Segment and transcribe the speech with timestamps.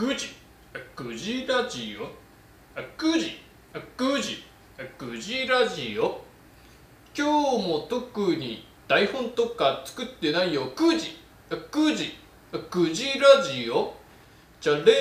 [0.00, 0.28] 9時。
[0.96, 2.08] 9時ラジオ。
[2.96, 3.38] 9時。
[3.98, 4.42] 9時。
[4.98, 6.24] 9時ラジオ。
[7.14, 7.26] 今
[7.60, 10.72] 日も特に台本とか作ってないよ。
[10.74, 11.18] 9時。
[11.50, 12.14] 9時。
[12.50, 13.94] 9時ラジオ。
[14.58, 14.94] チャレ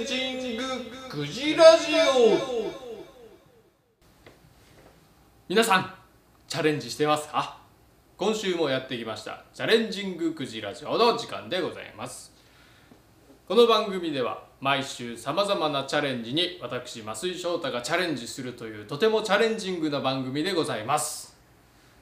[0.00, 0.62] ンジング。
[1.10, 2.70] 9時ラジオ。
[5.48, 5.92] 皆さん
[6.46, 7.58] チャレンジしてますか？
[8.16, 9.42] 今週もやってきました。
[9.52, 12.36] チャレンジング9時ラジオの時間でございます。
[13.48, 21.36] この番組では毎週さまざまなチャレンジに私増井翔太がチャレンジするというとてもチャレンジングな番組でございます。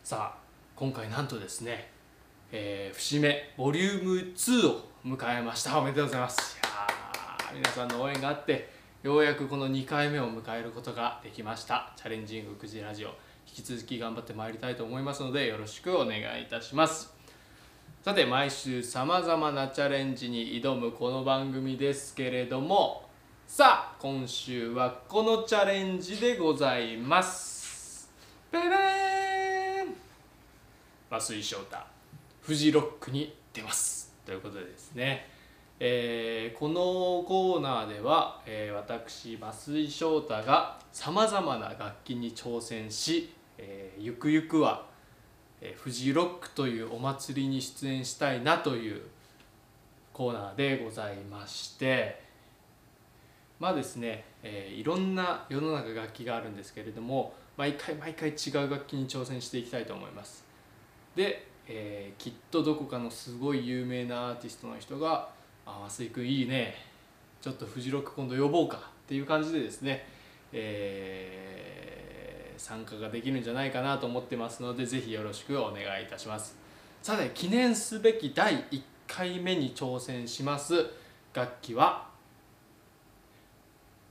[0.03, 0.39] さあ
[0.75, 1.91] 今回なんとですね、
[2.51, 5.79] えー、節目ボリューム2を迎えました。
[5.79, 6.59] おめでとうございます。
[6.63, 8.71] いや皆さんの応援があって
[9.03, 11.93] ようやくこの2回目を迎えることができました。
[11.95, 13.09] チャレンジング9時ラジオ
[13.47, 17.13] 引き続き頑張ってまいりたいと思いますのでよろしくお願いいたします。
[18.05, 23.09] さて毎週さまざまなチャレンジに挑むこの番組ですけれども
[23.47, 28.13] さあ今週はこのチャレンジでございます。
[28.53, 29.95] ペレーン。
[31.19, 31.79] 増井翔太
[32.43, 34.13] フジロックに出ます。
[34.27, 35.27] ということでですね。
[35.81, 36.75] えー、この
[37.27, 44.93] コーナーでは、えー、私増井翔太がさまざまな楽器に挑戦し、えー、ゆくゆくは
[45.65, 49.01] えフジロックというお祭りに出演したいなという
[50.13, 52.23] コーナーでございまして
[53.59, 60.45] まあですね、えー、いろんな世の中楽器があるんですけれども毎回毎回違う楽器に挑戦していきたいと思います。
[61.15, 65.31] で、えー、きっとどこかのすごい有名なアーティストの人が
[65.65, 66.75] 「あ増井君いいね
[67.41, 68.77] ちょっとフジロック今度呼ぼうか」
[69.07, 70.07] っていう感じでですね、
[70.53, 71.94] えー
[72.57, 76.57] 参加ができるんじゃないかなと思ってますのでぜひよろしくお願いいたします。
[77.03, 80.87] さて記念すべき第1回目に挑戦します
[81.35, 82.09] 楽器は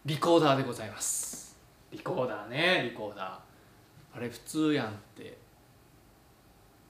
[0.05, 1.57] リコーダーでございます。
[1.91, 4.17] リコーダーねリコーダー。
[4.17, 5.37] あれ普通やんって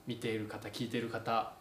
[0.06, 1.52] 見ている方聞いてる方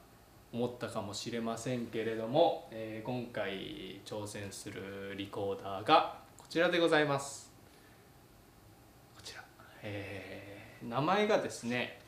[0.51, 7.42] 思ったかもしれませんけれども、えー、今回挑戦するリコーダーがこちらでございます。
[9.83, 11.99] えー、名前がですね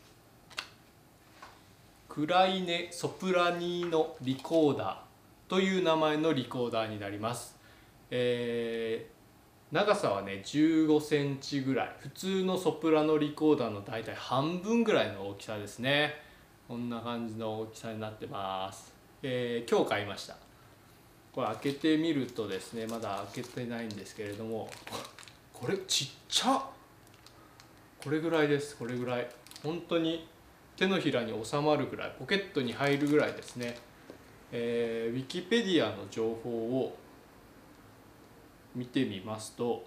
[2.08, 7.58] クライネ・ソプラニーノリコーダーという名前のリコーダーになります、
[8.09, 11.96] えー、長さはね15センチぐらい。
[12.00, 16.13] 普通のソプラノリコーダーの大体半分ぐらいの大きさですね。
[16.68, 20.38] こんな感じの大きさになってます、えー、今日買いました。
[21.34, 24.69] これ開けてみるとですねまだ開けてないんですけれども。
[25.53, 26.75] これちっちゃ
[28.06, 28.78] これぐらいです。
[28.78, 29.28] これぐらい。
[29.64, 30.28] 本当に
[30.78, 33.76] 手のひらに収まるぐらいポケットに入るぐらいですね、
[34.52, 36.96] えー、ウィキペディアの情報を
[38.76, 39.86] 見てみますと、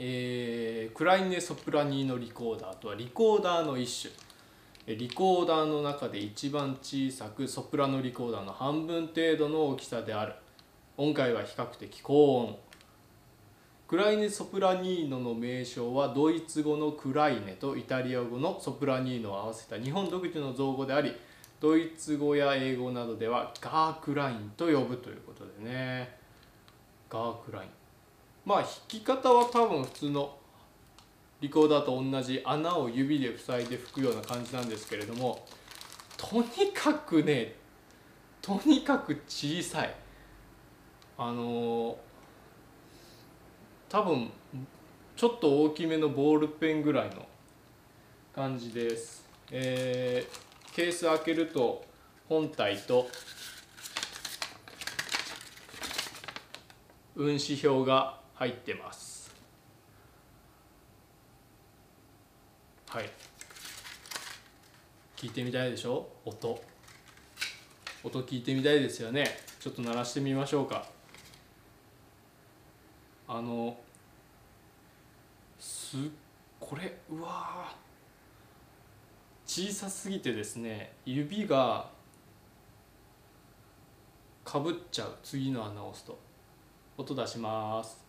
[0.00, 4.96] えー、クライネ・ソプラニーノリコーダーとはリコーダーの一種。
[4.96, 10.34] リコーダーの中で一番小さくソプラノリコーダーの半分程度の大きさである。
[10.96, 12.56] 音階は比較的高音
[13.92, 21.14] クライネ・ソプラニーノの名称はドイツ語のクライネとイタリア語のソプラニーノを合わせた日本独自の造語であり
[21.60, 26.16] ドイツ語や英語などではガークラインと呼ぶということでね。
[27.10, 27.68] ガークライン。
[28.46, 30.36] まあ弾き方は多分普通の
[31.42, 35.44] リコーダーと同じ穴を指で塞いで吹くような感じなんですけれども
[36.16, 37.56] とにかくね
[38.40, 39.94] とにかく小さい。
[41.18, 42.11] あのー
[43.92, 44.30] 多分
[45.16, 47.26] ちょっと大きめのボールペンぐらいの
[48.34, 51.84] 感じです、えー、ケース開けると
[52.26, 53.06] 本体と
[57.14, 59.30] 運指表が入ってます。
[62.88, 63.10] はい。
[65.18, 66.08] 聞いてみたいでしょ？
[66.24, 66.58] 音。
[68.02, 69.26] 音聞いてみたいですよね。
[69.60, 70.86] ちょっと鳴らしてみましょうか。
[73.28, 73.76] あの
[75.92, 75.98] す
[76.58, 77.74] これうわ
[79.44, 81.90] 小さすぎてですね指が
[84.42, 85.16] かぶっちゃう。
[85.22, 86.18] 次の穴を押すと。
[86.96, 88.02] 音出します。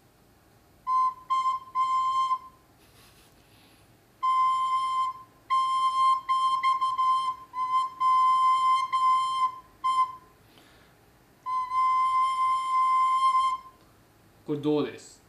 [14.46, 15.23] これどうです？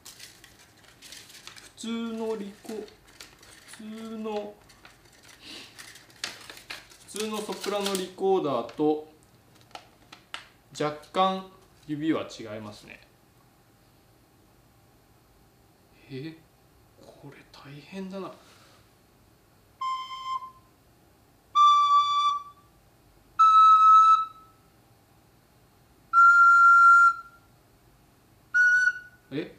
[1.84, 4.54] 通のリコ普通の
[7.12, 9.06] 普通のソプラノリコーダーと
[10.80, 11.46] 若干
[11.86, 13.00] 指は違いますね。
[16.10, 16.34] え？
[17.02, 18.32] これ大変だな。
[29.32, 29.54] え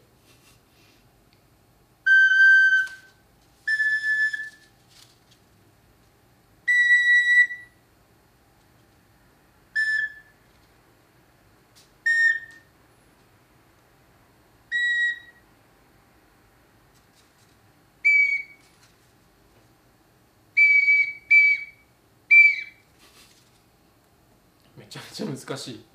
[24.77, 24.85] め
[25.15, 25.85] ちゃ難しい。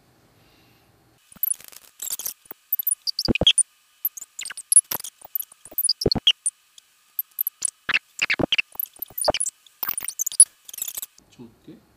[11.30, 11.90] ちょっと待って。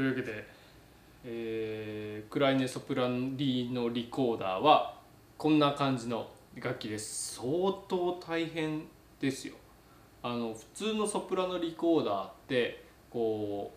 [0.00, 0.46] というわけで、
[1.26, 4.96] えークライネソプラリーのリコーダーは
[5.36, 7.34] こんな感じの楽器です。
[7.34, 7.46] 相
[7.86, 8.84] 当大変
[9.20, 9.56] ですよ。
[10.22, 13.74] あの普通のソプラノリコーダーってこ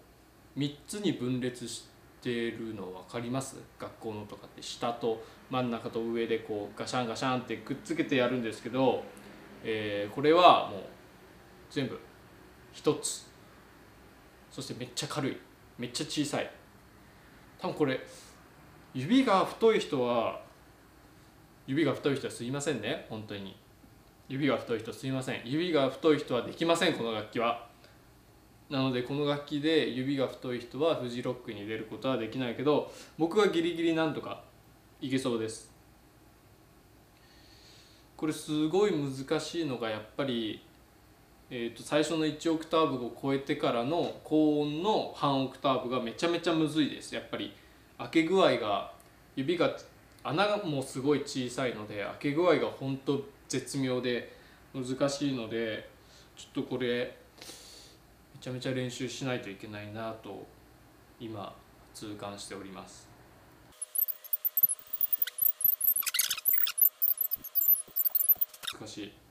[0.56, 1.90] う3つに分裂し
[2.22, 3.58] てるの分かります？
[3.78, 4.62] 学校のとかって。
[4.62, 9.04] 下と真ん中と上でこうガシャンガシャンってくっつけてやるんですけど、
[9.66, 10.82] えーこれはもう
[11.70, 12.00] 全部
[12.74, 13.28] 1つ。
[14.50, 15.38] そしてめっちゃ軽い。
[15.78, 16.50] めっちゃ小さい。
[17.60, 18.00] 多分これ
[18.94, 20.42] 指が太い人は
[21.66, 23.06] 指が太い人はすいませんね。
[23.10, 23.56] 本当に。
[24.30, 25.42] 指が太い人すいません。
[25.46, 27.68] 指が太い人はできませんこの楽器は。
[28.70, 34.42] なのでこの楽器で指が太い人はフジロックに出ることはできないけど僕はギリギリなんとか
[35.02, 35.72] いけそうです。
[38.16, 40.66] これすごい難しいのがやっぱり
[41.56, 47.14] えー、と最初の1オクターブを超えてからの高音の半オクターブがめちゃめちゃむずいです。
[47.14, 47.54] やっぱり
[48.00, 48.92] 開け具合が
[49.36, 49.78] 指が
[50.24, 54.36] 穴がもうすごい小さいので開け具合が本当絶妙で
[54.74, 55.88] 難しいので
[56.36, 57.16] ちょっとこれ
[58.34, 60.48] めちゃめちゃ練習しないといけないなと
[61.20, 61.56] 今
[61.94, 63.08] 痛感しております。
[68.80, 69.23] 難しい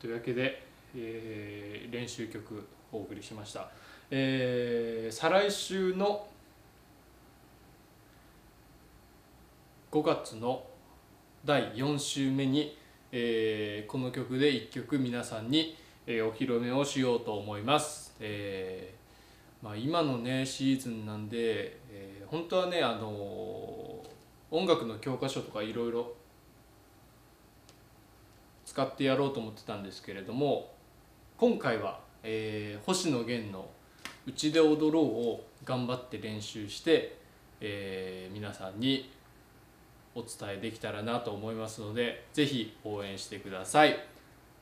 [0.00, 0.62] というわけで、
[0.96, 3.68] えー練習曲お送りしました、
[4.10, 6.26] えー再来週の
[9.92, 10.62] 5月の
[11.44, 12.78] 第4週目に、
[13.12, 23.10] えーこの曲で1曲皆さんに、えーお披露目をしようと思います、えーまあ、今のねシーズンなんで、えー本当はねあの
[24.50, 26.12] 音楽の教科書とかいろいろ
[28.70, 30.70] 使ってやろうと思ってたんですけれども
[31.36, 33.68] 今回は、えー星野源の
[34.28, 37.16] 「うちで踊ろう」を頑張って練習して、
[37.60, 39.10] えー皆さんに
[40.14, 43.98] お伝えできたらなと思いますのでぜひ応援してください。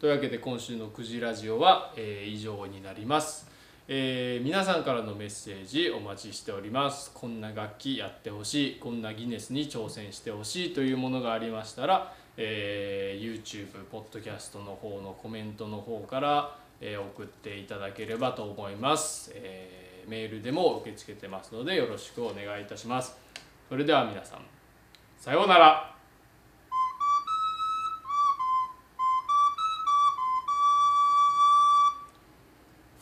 [0.00, 3.46] というわけで今週の「くじラジオは」えー以上になります。
[3.88, 23.14] えー皆さんからのメッセージお待ちしておりますこんな楽器やってほしいこんなギネスに挑戦してほしいというものがありましたら、えー YouTube、ポッドキャストの方のコメントの方から、えー送っていただければと思います、えーメールでも受け付けてますのでよろしくお願いいたします。
[23.68, 24.40] それでは皆さん
[25.18, 25.94] さようなら。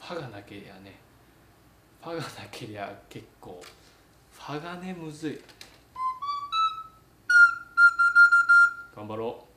[0.00, 0.98] ファがなけりゃね
[2.02, 3.60] ファがなけりゃ結構
[4.32, 5.40] ファがねむずい。
[8.96, 9.55] 頑張ろう。